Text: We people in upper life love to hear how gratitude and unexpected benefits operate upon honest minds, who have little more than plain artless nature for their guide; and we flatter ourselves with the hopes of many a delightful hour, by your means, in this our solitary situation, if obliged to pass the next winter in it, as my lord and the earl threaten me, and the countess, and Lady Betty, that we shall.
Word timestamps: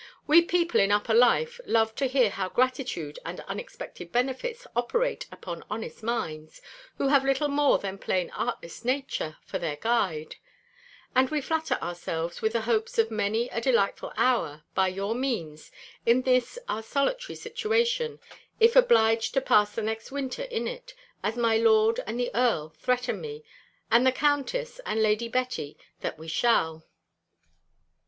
We 0.25 0.41
people 0.41 0.79
in 0.79 0.91
upper 0.91 1.13
life 1.13 1.61
love 1.63 1.93
to 1.97 2.07
hear 2.07 2.31
how 2.31 2.49
gratitude 2.49 3.19
and 3.23 3.39
unexpected 3.41 4.11
benefits 4.11 4.65
operate 4.75 5.27
upon 5.31 5.63
honest 5.69 6.01
minds, 6.01 6.59
who 6.97 7.09
have 7.09 7.23
little 7.23 7.49
more 7.49 7.77
than 7.77 7.99
plain 7.99 8.31
artless 8.31 8.83
nature 8.83 9.37
for 9.45 9.59
their 9.59 9.75
guide; 9.75 10.37
and 11.13 11.29
we 11.29 11.39
flatter 11.39 11.75
ourselves 11.83 12.41
with 12.41 12.53
the 12.53 12.61
hopes 12.61 12.97
of 12.97 13.11
many 13.11 13.47
a 13.49 13.61
delightful 13.61 14.11
hour, 14.17 14.63
by 14.73 14.87
your 14.87 15.13
means, 15.13 15.71
in 16.03 16.23
this 16.23 16.57
our 16.67 16.81
solitary 16.81 17.35
situation, 17.35 18.19
if 18.59 18.75
obliged 18.75 19.35
to 19.35 19.39
pass 19.41 19.75
the 19.75 19.83
next 19.83 20.11
winter 20.11 20.45
in 20.45 20.67
it, 20.67 20.95
as 21.21 21.37
my 21.37 21.57
lord 21.57 21.99
and 22.07 22.19
the 22.19 22.31
earl 22.33 22.69
threaten 22.79 23.21
me, 23.21 23.43
and 23.91 24.07
the 24.07 24.11
countess, 24.11 24.81
and 24.83 24.99
Lady 25.03 25.27
Betty, 25.27 25.77
that 25.99 26.17
we 26.17 26.27
shall. 26.27 26.87